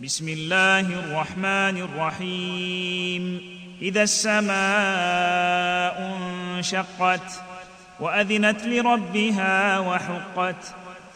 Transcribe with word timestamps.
بسم 0.00 0.28
الله 0.28 0.80
الرحمن 0.80 1.76
الرحيم 1.76 3.40
اذا 3.82 4.02
السماء 4.02 4.54
انشقت 6.56 7.42
واذنت 8.00 8.64
لربها 8.64 9.78
وحقت 9.78 10.74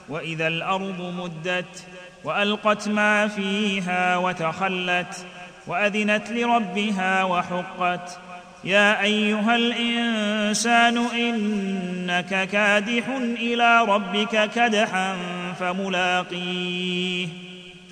واذا 0.09 0.47
الأرض 0.47 1.15
مدت 1.19 1.85
والقت 2.25 2.89
ما 2.89 3.29
فيها 3.29 4.17
وتخلت 4.17 5.27
واذنت 5.67 6.31
لربها 6.31 7.25
وحقت 7.25 8.19
يا 8.65 9.03
ايها 9.03 9.57
الانسان 9.57 10.99
انك 10.99 12.49
كادح 12.49 13.09
إلى 13.39 13.85
ربك 13.85 14.51
كدحا 14.51 15.17
فملاقيه 15.61 17.29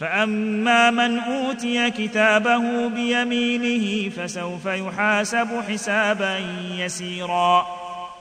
فاما 0.00 0.90
من 0.90 1.18
اوتي 1.18 1.90
كتابه 1.90 2.88
بيمينه 2.88 4.10
فسوف 4.10 4.66
يحاسب 4.66 5.48
حسابا 5.68 6.38
يسيرا 6.74 7.66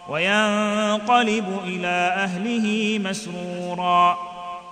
وينقلب 0.09 1.59
إلى 1.63 2.13
اهله 2.15 2.99
مسرورا 3.03 4.17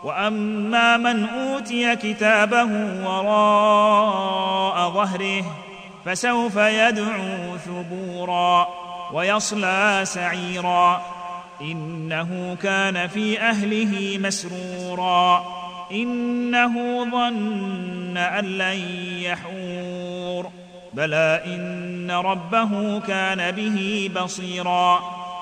واما 0.04 0.98
من 0.98 1.30
اوتي 1.30 1.96
كتابه 1.96 2.70
وراء 3.04 4.90
ظهره 4.90 5.44
فسوف 6.06 6.56
يدعو 6.56 7.58
ثبورا 7.66 8.68
ويصلى 9.14 10.02
سعيرا 10.04 11.02
انه 11.62 12.58
كان 12.64 13.08
في 13.08 13.42
اهله 13.42 14.18
مسرورا 14.22 15.57
إنه 15.92 17.04
ظن 17.12 18.18
أن 18.18 18.46
لن 18.46 18.80
يحور. 19.22 20.50
بلى 20.94 21.42
إن 21.46 22.12
ربه 22.12 23.00
كان 23.00 23.52
به 23.52 24.10
بصيرا. 24.16 25.00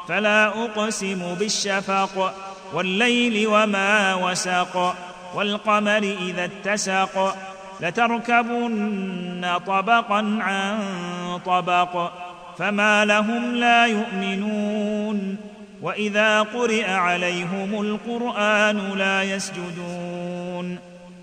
فلا 0.07 0.47
أقسم 0.47 1.35
بالشفق 1.39 2.33
والليل 2.73 3.47
وما 3.47 4.15
وسق 4.15 4.95
والقمر 5.35 6.15
إذا 6.27 6.45
اتسق. 6.45 7.35
لتركبن 7.81 9.59
طبقا 9.67 10.37
عن 10.41 10.79
طبق. 11.45 12.11
فما 12.57 13.05
لهم 13.05 13.55
لا 13.55 13.85
يؤمنون. 13.85 15.37
واذا 15.85 16.41
قرئ 16.41 16.89
عليهم 16.89 17.81
القران 17.81 18.97
لا 18.97 19.23
يسجدون 19.23 20.79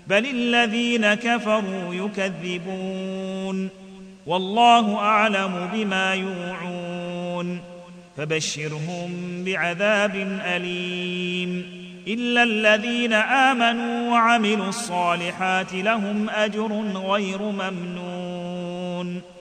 بل 0.07 0.25
الذين 0.25 1.13
كفروا 1.13 1.93
يكذبون 1.93 3.69
والله 4.25 4.95
اعلم 4.95 5.69
بما 5.73 6.13
يوعون 6.13 7.59
فبشرهم 8.17 9.43
بعذاب 9.43 10.15
اليم 10.45 11.65
الا 12.07 12.43
الذين 12.43 13.13
امنوا 13.13 14.11
وعملوا 14.11 14.69
الصالحات 14.69 15.73
لهم 15.73 16.29
اجر 16.29 16.83
غير 16.95 17.41
ممنون 17.41 18.32